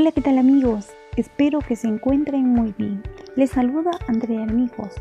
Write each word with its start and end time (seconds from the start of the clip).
Hola, 0.00 0.12
¿qué 0.12 0.22
tal 0.22 0.38
amigos? 0.38 0.88
Espero 1.16 1.58
que 1.58 1.76
se 1.76 1.86
encuentren 1.86 2.48
muy 2.48 2.72
bien. 2.78 3.02
Les 3.36 3.50
saluda 3.50 3.90
Andrea 4.08 4.44
Armijos 4.44 4.94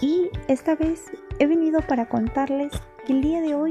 y 0.00 0.30
esta 0.48 0.74
vez 0.74 1.12
he 1.38 1.46
venido 1.46 1.78
para 1.82 2.08
contarles 2.08 2.72
que 3.06 3.12
el 3.12 3.22
día 3.22 3.40
de 3.40 3.54
hoy 3.54 3.70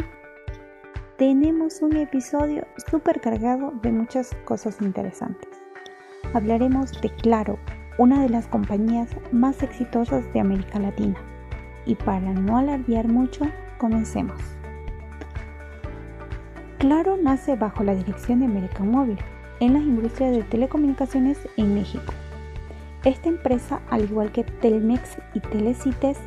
tenemos 1.17 1.81
un 1.81 1.97
episodio 1.97 2.65
súper 2.89 3.19
cargado 3.19 3.73
de 3.81 3.91
muchas 3.91 4.33
cosas 4.45 4.81
interesantes. 4.81 5.49
Hablaremos 6.33 7.01
de 7.01 7.09
Claro, 7.15 7.59
una 7.97 8.21
de 8.21 8.29
las 8.29 8.47
compañías 8.47 9.09
más 9.33 9.63
exitosas 9.63 10.23
de 10.31 10.39
América 10.39 10.79
Latina. 10.79 11.19
Y 11.85 11.95
para 11.95 12.31
no 12.31 12.57
alardear 12.57 13.09
mucho, 13.09 13.43
comencemos. 13.77 14.39
Claro 16.77 17.17
nace 17.21 17.57
bajo 17.57 17.83
la 17.83 17.93
dirección 17.93 18.39
de 18.39 18.45
American 18.45 18.89
Mobile 18.89 19.21
en 19.61 19.73
las 19.73 19.83
industrias 19.83 20.35
de 20.35 20.43
telecomunicaciones 20.43 21.37
en 21.55 21.75
México. 21.75 22.11
Esta 23.05 23.29
empresa, 23.29 23.79
al 23.89 24.03
igual 24.03 24.31
que 24.31 24.43
Telmex 24.43 25.17
y 25.35 25.39
Telecites, 25.39 26.17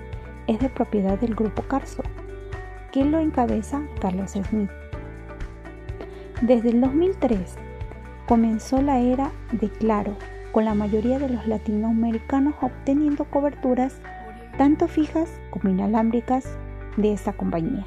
es 0.46 0.60
de 0.60 0.68
propiedad 0.68 1.18
del 1.18 1.34
grupo 1.34 1.62
Carso, 1.62 2.02
que 2.92 3.04
lo 3.04 3.18
encabeza 3.18 3.82
Carlos 4.00 4.30
Smith. 4.30 4.70
Desde 6.42 6.70
el 6.70 6.80
2003 6.80 7.56
comenzó 8.26 8.80
la 8.80 9.00
era 9.00 9.32
de 9.50 9.68
Claro, 9.68 10.16
con 10.52 10.64
la 10.64 10.74
mayoría 10.74 11.18
de 11.18 11.28
los 11.28 11.46
latinoamericanos 11.48 12.54
obteniendo 12.60 13.24
coberturas 13.24 13.96
tanto 14.56 14.86
fijas 14.86 15.28
como 15.50 15.70
inalámbricas 15.70 16.46
de 16.96 17.12
esta 17.12 17.32
compañía. 17.32 17.84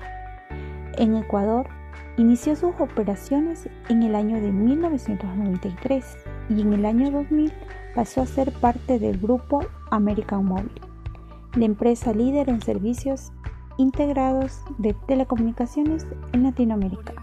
En 0.98 1.16
Ecuador 1.16 1.77
Inició 2.18 2.56
sus 2.56 2.74
operaciones 2.80 3.70
en 3.90 4.02
el 4.02 4.16
año 4.16 4.42
de 4.42 4.52
1993 4.52 6.18
y 6.50 6.62
en 6.62 6.74
el 6.74 6.86
año 6.88 7.12
2000 7.12 7.54
pasó 7.94 8.22
a 8.22 8.26
ser 8.26 8.52
parte 8.54 8.98
del 8.98 9.20
grupo 9.20 9.60
American 9.92 10.46
Mobile, 10.46 10.82
la 11.56 11.66
empresa 11.66 12.14
líder 12.14 12.50
en 12.50 12.60
servicios 12.64 13.32
integrados 13.78 14.62
de 14.80 14.96
telecomunicaciones 15.08 16.08
en 16.34 16.42
Latinoamérica. 16.42 17.14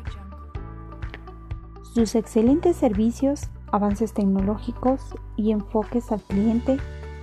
Sus 1.83 2.14
excelentes 2.14 2.77
servicios, 2.77 3.51
avances 3.73 4.12
tecnológicos 4.12 5.12
y 5.36 5.51
enfoques 5.51 6.12
al 6.12 6.20
cliente 6.20 6.77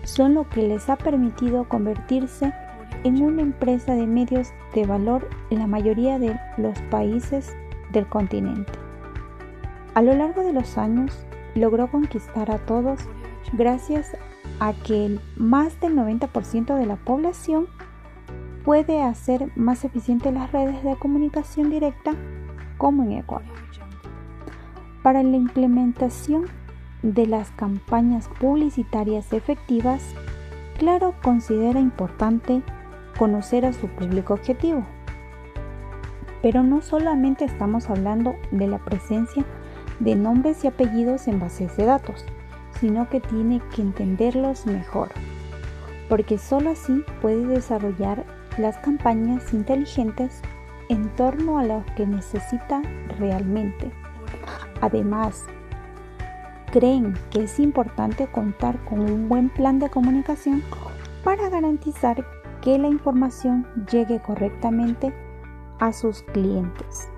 son 0.04 0.34
lo 0.34 0.50
que 0.50 0.68
les 0.68 0.90
ha 0.90 0.98
permitido 0.98 1.70
convertirse 1.70 2.54
en 3.06 3.24
una 3.24 3.42
empresa 3.42 3.96
de 3.96 4.08
medios 4.08 4.50
de 4.76 4.86
valor 4.86 5.30
en 5.50 5.60
la 5.60 5.68
mayoría 5.68 6.20
de 6.20 6.38
los 6.58 6.78
países 6.90 7.56
del 7.92 8.08
continente. 8.08 8.72
A 9.94 10.02
lo 10.02 10.14
largo 10.14 10.44
de 10.44 10.54
los 10.54 10.78
años 10.78 11.26
logró 11.56 11.90
conquistar 11.90 12.52
a 12.52 12.60
todos 12.60 13.00
gracias 13.54 14.16
a 14.60 14.74
que 14.74 15.20
más 15.36 15.80
del 15.82 15.96
90% 15.96 16.76
de 16.76 16.86
la 16.86 16.96
población 16.96 17.68
puede 18.64 19.02
hacer 19.02 19.52
más 19.56 19.84
eficientes 19.84 20.34
las 20.34 20.52
redes 20.52 20.84
de 20.84 20.96
comunicación 20.96 21.70
directa 21.70 22.14
como 22.78 23.04
en 23.04 23.14
Ecuador. 23.14 23.48
Para 25.04 25.24
la 25.24 25.36
implementación 25.36 26.46
de 27.02 27.26
las 27.26 27.50
campañas 27.52 28.30
publicitarias 28.40 29.34
efectivas, 29.34 30.04
Claro 30.82 31.14
considera 31.22 31.80
importante 31.80 32.64
conocer 33.20 33.68
a 33.68 33.72
su 33.72 33.88
público 33.88 34.34
objetivo 34.34 34.84
pero 36.42 36.64
no 36.64 36.82
solamente 36.82 37.46
estamos 37.46 37.90
hablando 37.90 38.36
de 38.52 38.68
la 38.68 38.80
presencia 38.80 39.46
de 40.00 40.16
nombres 40.16 40.64
y 40.64 40.68
apellidos 40.68 41.28
en 41.28 41.40
bases 41.40 41.76
de 41.78 41.86
datos, 41.86 42.26
sino 42.80 43.08
que 43.10 43.20
tiene 43.20 43.62
que 43.76 43.82
entenderlos 43.82 44.66
mejor, 44.66 45.10
porque 46.10 46.38
sólo 46.38 46.72
así 46.72 47.04
puede 47.22 47.46
desarrollar 47.46 48.26
las 48.58 48.78
campañas 48.80 49.54
inteligentes 49.54 50.42
en 50.90 51.08
torno 51.16 51.60
a 51.60 51.64
lo 51.64 51.86
que 51.96 52.06
necesita 52.06 52.82
realmente. 53.20 53.92
Además, 54.82 55.46
creen 56.72 57.14
que 57.30 57.44
es 57.44 57.60
importante 57.60 58.28
contar 58.28 58.84
con 58.86 59.00
un 59.00 59.30
buen 59.30 59.50
plan 59.50 59.78
de 59.80 59.90
comunicación 59.90 60.64
para 61.24 61.50
garantizar 61.50 62.26
que 62.62 62.78
la 62.78 62.88
información 62.88 63.68
llegue 63.92 64.20
correctamente 64.20 65.14
a 65.82 65.92
sus 65.92 66.22
clientes 66.24 67.10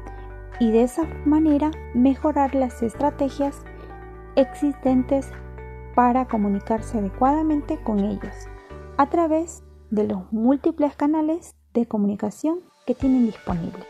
y 0.60 0.72
de 0.72 0.84
esa 0.84 1.04
manera 1.26 1.70
mejorar 1.94 2.56
las 2.56 2.82
estrategias 2.82 3.62
existentes 4.36 5.30
para 5.94 6.26
comunicarse 6.26 6.98
adecuadamente 6.98 7.78
con 7.84 8.00
ellos 8.00 8.48
a 8.98 9.10
través 9.10 9.64
de 9.92 10.08
los 10.08 10.32
múltiples 10.32 10.96
canales 10.96 11.56
de 11.74 11.86
comunicación 11.86 12.62
que 12.88 12.96
tienen 12.96 13.26
disponibles. 13.26 13.88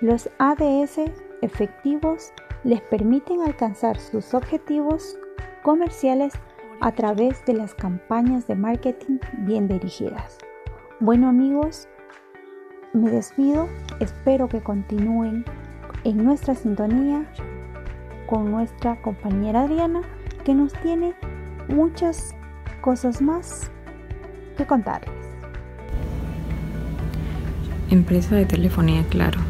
Los 0.00 0.28
ADS 0.38 1.00
efectivos 1.42 2.32
les 2.64 2.82
permiten 2.82 3.40
alcanzar 3.40 3.98
sus 3.98 4.34
objetivos 4.34 5.18
comerciales 5.62 6.34
a 6.80 6.92
través 6.92 7.44
de 7.46 7.54
las 7.54 7.74
campañas 7.74 8.46
de 8.46 8.56
marketing 8.56 9.18
bien 9.38 9.68
dirigidas. 9.68 10.38
Bueno 11.00 11.28
amigos, 11.28 11.88
me 12.92 13.10
despido, 13.10 13.68
espero 14.00 14.48
que 14.48 14.60
continúen 14.60 15.44
en 16.04 16.24
nuestra 16.24 16.54
sintonía 16.54 17.24
con 18.26 18.50
nuestra 18.50 19.00
compañera 19.00 19.62
Adriana, 19.62 20.02
que 20.44 20.54
nos 20.54 20.72
tiene 20.74 21.14
muchas 21.68 22.34
cosas 22.80 23.20
más 23.20 23.70
que 24.56 24.66
contarles. 24.66 25.10
Empresa 27.90 28.36
de 28.36 28.46
telefonía 28.46 29.04
Claro. 29.08 29.40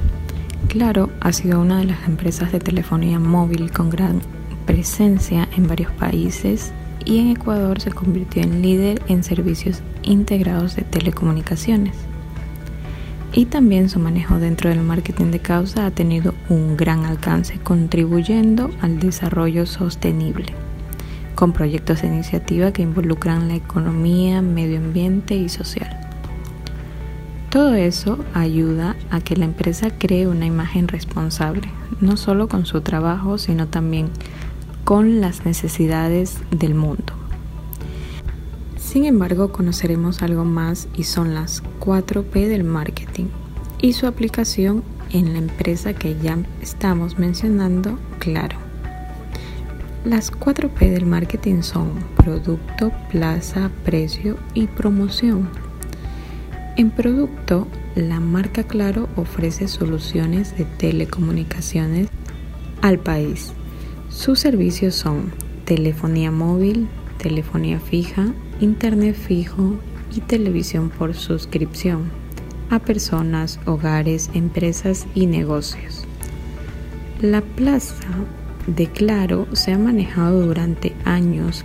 Claro 0.68 1.10
ha 1.20 1.32
sido 1.32 1.60
una 1.60 1.78
de 1.78 1.86
las 1.86 2.06
empresas 2.06 2.52
de 2.52 2.60
telefonía 2.60 3.18
móvil 3.18 3.70
con 3.72 3.90
gran 3.90 4.20
presencia 4.66 5.48
en 5.56 5.66
varios 5.66 5.92
países 5.92 6.72
y 7.04 7.18
en 7.18 7.28
Ecuador 7.28 7.80
se 7.80 7.90
convirtió 7.90 8.42
en 8.42 8.62
líder 8.62 9.02
en 9.08 9.24
servicios 9.24 9.82
integrados 10.02 10.76
de 10.76 10.82
telecomunicaciones 10.82 12.09
y 13.32 13.46
también 13.46 13.88
su 13.88 13.98
manejo 14.00 14.38
dentro 14.38 14.70
del 14.70 14.80
marketing 14.80 15.26
de 15.26 15.38
causa 15.38 15.86
ha 15.86 15.90
tenido 15.90 16.34
un 16.48 16.76
gran 16.76 17.04
alcance 17.04 17.58
contribuyendo 17.62 18.70
al 18.80 18.98
desarrollo 18.98 19.66
sostenible 19.66 20.46
con 21.34 21.52
proyectos 21.52 22.02
de 22.02 22.08
iniciativa 22.08 22.70
que 22.70 22.82
involucran 22.82 23.48
la 23.48 23.54
economía, 23.54 24.42
medio 24.42 24.78
ambiente 24.78 25.36
y 25.36 25.48
social. 25.48 25.88
Todo 27.48 27.74
eso 27.74 28.22
ayuda 28.34 28.94
a 29.10 29.20
que 29.20 29.36
la 29.36 29.46
empresa 29.46 29.88
cree 29.90 30.28
una 30.28 30.44
imagen 30.44 30.86
responsable, 30.86 31.62
no 32.00 32.18
solo 32.18 32.46
con 32.46 32.66
su 32.66 32.82
trabajo, 32.82 33.38
sino 33.38 33.68
también 33.68 34.10
con 34.84 35.22
las 35.22 35.46
necesidades 35.46 36.38
del 36.50 36.74
mundo. 36.74 37.14
Sin 38.90 39.04
embargo, 39.04 39.52
conoceremos 39.52 40.20
algo 40.20 40.44
más 40.44 40.88
y 40.96 41.04
son 41.04 41.32
las 41.32 41.62
4P 41.78 42.48
del 42.48 42.64
marketing 42.64 43.26
y 43.80 43.92
su 43.92 44.08
aplicación 44.08 44.82
en 45.12 45.32
la 45.32 45.38
empresa 45.38 45.94
que 45.94 46.16
ya 46.18 46.36
estamos 46.60 47.16
mencionando, 47.16 48.00
claro. 48.18 48.56
Las 50.04 50.32
4P 50.32 50.90
del 50.90 51.06
marketing 51.06 51.62
son 51.62 51.92
producto, 52.16 52.90
plaza, 53.12 53.70
precio 53.84 54.36
y 54.54 54.66
promoción. 54.66 55.48
En 56.76 56.90
producto, 56.90 57.68
la 57.94 58.18
marca 58.18 58.64
Claro 58.64 59.08
ofrece 59.14 59.68
soluciones 59.68 60.58
de 60.58 60.64
telecomunicaciones 60.64 62.08
al 62.82 62.98
país. 62.98 63.52
Sus 64.08 64.40
servicios 64.40 64.96
son 64.96 65.30
telefonía 65.64 66.32
móvil, 66.32 66.88
telefonía 67.20 67.78
fija, 67.80 68.32
internet 68.60 69.14
fijo 69.14 69.76
y 70.14 70.20
televisión 70.20 70.90
por 70.90 71.14
suscripción 71.14 72.10
a 72.70 72.78
personas, 72.78 73.60
hogares, 73.66 74.30
empresas 74.34 75.06
y 75.14 75.26
negocios. 75.26 76.04
La 77.20 77.42
plaza 77.42 78.08
de 78.66 78.86
Claro 78.86 79.46
se 79.52 79.72
ha 79.72 79.78
manejado 79.78 80.46
durante 80.46 80.94
años 81.04 81.64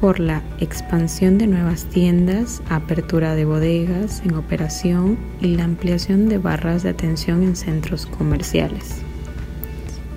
por 0.00 0.20
la 0.20 0.42
expansión 0.60 1.38
de 1.38 1.46
nuevas 1.46 1.86
tiendas, 1.86 2.62
apertura 2.68 3.34
de 3.34 3.46
bodegas 3.46 4.22
en 4.24 4.34
operación 4.34 5.16
y 5.40 5.56
la 5.56 5.64
ampliación 5.64 6.28
de 6.28 6.38
barras 6.38 6.82
de 6.82 6.90
atención 6.90 7.42
en 7.42 7.56
centros 7.56 8.06
comerciales. 8.06 9.02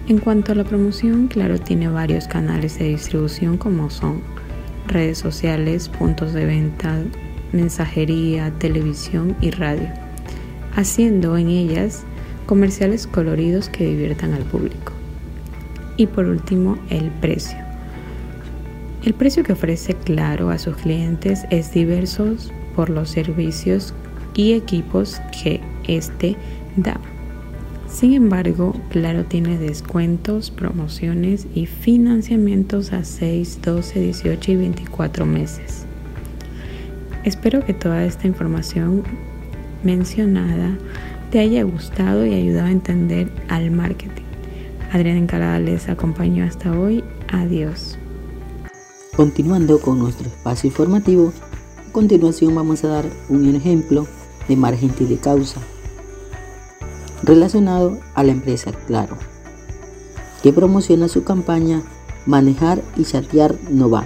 En 0.07 0.19
cuanto 0.19 0.53
a 0.53 0.55
la 0.55 0.63
promoción, 0.63 1.27
Claro 1.27 1.59
tiene 1.59 1.89
varios 1.89 2.29
canales 2.29 2.79
de 2.79 2.85
distribución 2.85 3.57
como 3.57 3.89
son 3.89 4.21
redes 4.87 5.17
sociales, 5.17 5.89
puntos 5.89 6.31
de 6.31 6.45
venta, 6.45 7.03
mensajería, 7.51 8.53
televisión 8.57 9.35
y 9.41 9.51
radio, 9.51 9.89
haciendo 10.77 11.37
en 11.37 11.49
ellas 11.49 12.05
comerciales 12.45 13.05
coloridos 13.05 13.67
que 13.67 13.85
diviertan 13.85 14.33
al 14.33 14.43
público. 14.43 14.93
Y 15.97 16.07
por 16.07 16.25
último, 16.25 16.77
el 16.89 17.11
precio. 17.11 17.57
El 19.03 19.13
precio 19.13 19.43
que 19.43 19.51
ofrece 19.51 19.93
Claro 19.93 20.51
a 20.51 20.57
sus 20.57 20.77
clientes 20.77 21.45
es 21.49 21.73
diverso 21.73 22.33
por 22.77 22.89
los 22.89 23.09
servicios 23.09 23.93
y 24.35 24.53
equipos 24.53 25.19
que 25.43 25.59
éste 25.85 26.37
da. 26.77 26.97
Sin 27.89 28.13
embargo, 28.13 28.73
Claro 28.89 29.23
tiene 29.25 29.57
descuentos, 29.57 30.51
promociones 30.51 31.47
y 31.55 31.65
financiamientos 31.65 32.91
a 32.91 33.03
6, 33.03 33.59
12, 33.63 33.99
18 34.01 34.51
y 34.51 34.55
24 34.57 35.25
meses. 35.25 35.85
Espero 37.23 37.65
que 37.65 37.73
toda 37.73 38.03
esta 38.05 38.27
información 38.27 39.03
mencionada 39.83 40.77
te 41.31 41.39
haya 41.39 41.63
gustado 41.63 42.25
y 42.25 42.33
ayudado 42.33 42.67
a 42.67 42.71
entender 42.71 43.31
al 43.47 43.71
marketing. 43.71 44.23
Adrián 44.91 45.17
Encalada 45.17 45.59
les 45.59 45.89
acompañó 45.89 46.45
hasta 46.45 46.77
hoy. 46.77 47.03
Adiós. 47.29 47.97
Continuando 49.15 49.79
con 49.79 49.99
nuestro 49.99 50.27
espacio 50.27 50.69
informativo, 50.69 51.33
a 51.87 51.91
continuación 51.91 52.53
vamos 52.53 52.83
a 52.83 52.89
dar 52.89 53.05
un 53.29 53.55
ejemplo 53.55 54.07
de 54.47 54.55
margen 54.55 54.91
de 54.99 55.17
causa 55.17 55.61
relacionado 57.23 57.97
a 58.13 58.23
la 58.23 58.31
empresa 58.31 58.71
Claro, 58.85 59.17
que 60.43 60.53
promociona 60.53 61.07
su 61.07 61.23
campaña 61.23 61.81
Manejar 62.27 62.83
y 62.97 63.05
chatear 63.05 63.55
no 63.71 63.89
va. 63.89 64.05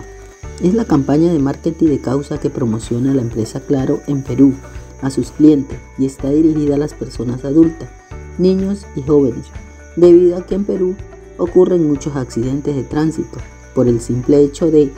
Es 0.62 0.75
la 0.75 0.86
campaña 0.86 1.34
de 1.34 1.40
marketing 1.40 1.88
de 1.88 2.02
causa 2.02 2.40
que 2.40 2.52
promociona 2.52 3.16
la 3.16 3.24
empresa 3.24 3.62
Claro 3.62 4.00
en 4.06 4.22
Perú 4.22 4.54
a 5.02 5.10
sus 5.10 5.31
clientes 5.31 5.80
y 5.98 6.06
está 6.06 6.30
dirigida 6.30 6.75
a 6.75 6.78
las 6.78 6.94
personas 6.94 7.44
adultas, 7.46 7.90
niños 8.38 8.86
y 8.96 9.02
jóvenes, 9.02 9.48
debido 9.96 10.38
a 10.38 10.46
que 10.46 10.54
en 10.54 10.66
Perú 10.66 10.96
ocurren 11.40 11.88
muchos 11.88 12.16
accidentes 12.16 12.75
de 12.75 12.84
tránsito 12.84 13.40
por 13.74 13.88
el 13.88 14.00
simple 14.00 14.40
hecho 14.44 14.69
de 14.69 14.92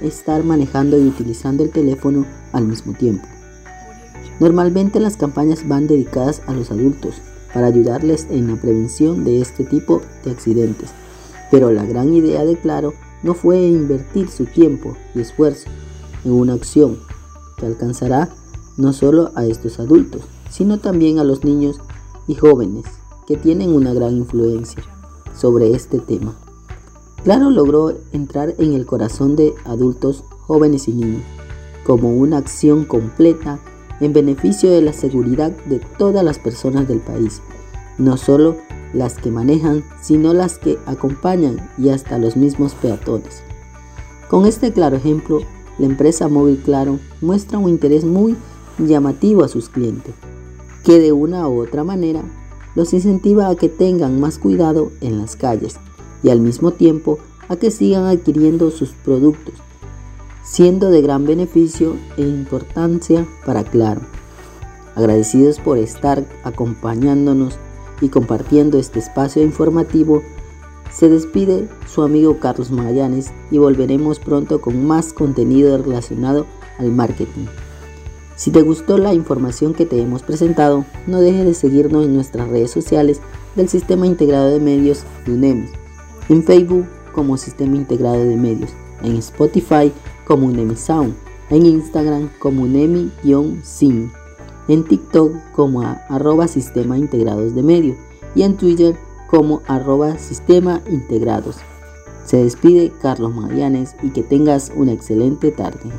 estar 0.00 0.42
manejando 0.42 0.98
y 0.98 1.06
utilizando 1.06 1.62
el 1.62 1.70
teléfono 1.70 2.24
al 2.52 2.66
mismo 2.66 2.94
tiempo. 2.94 3.26
Normalmente 4.40 4.98
las 4.98 5.18
campañas 5.18 5.68
van 5.68 5.86
dedicadas 5.86 6.40
a 6.46 6.54
los 6.54 6.70
adultos, 6.70 7.16
para 7.52 7.66
ayudarles 7.66 8.26
en 8.30 8.48
la 8.48 8.60
prevención 8.60 9.24
de 9.24 9.40
este 9.40 9.64
tipo 9.64 10.00
de 10.24 10.30
accidentes. 10.30 10.90
Pero 11.50 11.70
la 11.70 11.84
gran 11.84 12.12
idea 12.12 12.44
de 12.44 12.56
Claro 12.56 12.94
no 13.22 13.34
fue 13.34 13.60
invertir 13.66 14.28
su 14.28 14.46
tiempo 14.46 14.96
y 15.14 15.20
esfuerzo 15.20 15.68
en 16.24 16.32
una 16.32 16.54
acción 16.54 16.98
que 17.58 17.66
alcanzará 17.66 18.30
no 18.76 18.92
solo 18.92 19.32
a 19.34 19.44
estos 19.44 19.78
adultos, 19.78 20.22
sino 20.50 20.78
también 20.78 21.18
a 21.18 21.24
los 21.24 21.44
niños 21.44 21.80
y 22.26 22.34
jóvenes 22.34 22.84
que 23.26 23.36
tienen 23.36 23.74
una 23.74 23.92
gran 23.92 24.16
influencia 24.16 24.82
sobre 25.36 25.72
este 25.72 25.98
tema. 25.98 26.34
Claro 27.22 27.50
logró 27.50 27.94
entrar 28.12 28.54
en 28.58 28.72
el 28.72 28.86
corazón 28.86 29.36
de 29.36 29.54
adultos, 29.64 30.24
jóvenes 30.40 30.88
y 30.88 30.92
niños 30.92 31.22
como 31.84 32.10
una 32.10 32.38
acción 32.38 32.84
completa 32.84 33.58
en 34.02 34.12
beneficio 34.12 34.70
de 34.70 34.82
la 34.82 34.92
seguridad 34.92 35.52
de 35.66 35.80
todas 35.96 36.24
las 36.24 36.38
personas 36.38 36.88
del 36.88 36.98
país, 36.98 37.40
no 37.98 38.16
solo 38.16 38.56
las 38.92 39.14
que 39.14 39.30
manejan, 39.30 39.84
sino 40.02 40.34
las 40.34 40.58
que 40.58 40.76
acompañan 40.86 41.70
y 41.78 41.90
hasta 41.90 42.18
los 42.18 42.36
mismos 42.36 42.74
peatones. 42.74 43.42
Con 44.28 44.44
este 44.44 44.72
claro 44.72 44.96
ejemplo, 44.96 45.40
la 45.78 45.86
empresa 45.86 46.28
móvil 46.28 46.60
Claro 46.64 46.98
muestra 47.20 47.58
un 47.58 47.68
interés 47.68 48.04
muy 48.04 48.36
llamativo 48.78 49.44
a 49.44 49.48
sus 49.48 49.68
clientes, 49.68 50.14
que 50.84 50.98
de 50.98 51.12
una 51.12 51.48
u 51.48 51.62
otra 51.62 51.84
manera 51.84 52.22
los 52.74 52.92
incentiva 52.92 53.48
a 53.48 53.54
que 53.54 53.68
tengan 53.68 54.20
más 54.20 54.38
cuidado 54.38 54.90
en 55.00 55.18
las 55.18 55.36
calles 55.36 55.76
y 56.24 56.30
al 56.30 56.40
mismo 56.40 56.72
tiempo 56.72 57.18
a 57.48 57.56
que 57.56 57.70
sigan 57.70 58.06
adquiriendo 58.06 58.70
sus 58.70 58.90
productos 58.90 59.61
siendo 60.42 60.90
de 60.90 61.02
gran 61.02 61.24
beneficio 61.24 61.96
e 62.16 62.22
importancia 62.22 63.26
para 63.46 63.64
Claro. 63.64 64.02
Agradecidos 64.94 65.58
por 65.58 65.78
estar 65.78 66.24
acompañándonos 66.44 67.58
y 68.00 68.08
compartiendo 68.08 68.78
este 68.78 68.98
espacio 68.98 69.42
informativo, 69.42 70.22
se 70.90 71.08
despide 71.08 71.68
su 71.86 72.02
amigo 72.02 72.38
Carlos 72.38 72.70
Magallanes 72.70 73.32
y 73.50 73.58
volveremos 73.58 74.18
pronto 74.18 74.60
con 74.60 74.84
más 74.86 75.12
contenido 75.12 75.78
relacionado 75.78 76.46
al 76.78 76.92
marketing. 76.92 77.46
Si 78.36 78.50
te 78.50 78.60
gustó 78.60 78.98
la 78.98 79.14
información 79.14 79.72
que 79.72 79.86
te 79.86 80.00
hemos 80.00 80.22
presentado, 80.22 80.84
no 81.06 81.20
dejes 81.20 81.46
de 81.46 81.54
seguirnos 81.54 82.04
en 82.04 82.14
nuestras 82.14 82.48
redes 82.48 82.70
sociales 82.70 83.20
del 83.56 83.68
Sistema 83.68 84.06
Integrado 84.06 84.50
de 84.50 84.60
Medios 84.60 85.04
de 85.26 85.68
en 86.28 86.42
Facebook 86.42 86.86
como 87.12 87.36
Sistema 87.36 87.76
Integrado 87.76 88.24
de 88.24 88.36
Medios, 88.36 88.70
en 89.02 89.16
Spotify 89.16 89.92
como 90.26 90.46
Unemi 90.46 90.76
Sound, 90.76 91.14
en 91.50 91.66
Instagram 91.66 92.30
como 92.38 92.62
Unemi-Sim, 92.62 94.10
en 94.68 94.84
TikTok 94.84 95.32
como 95.54 95.82
arroba 95.82 96.48
Sistema 96.48 96.96
Integrados 96.96 97.54
de 97.54 97.62
Medio 97.62 97.96
y 98.34 98.42
en 98.42 98.56
Twitter 98.56 98.96
como 99.28 99.62
arroba 99.66 100.18
Sistema 100.18 100.80
Integrados. 100.88 101.56
Se 102.24 102.36
despide 102.36 102.92
Carlos 103.02 103.34
Magallanes 103.34 103.96
y 104.02 104.10
que 104.10 104.22
tengas 104.22 104.72
una 104.76 104.92
excelente 104.92 105.50
tarde. 105.50 105.90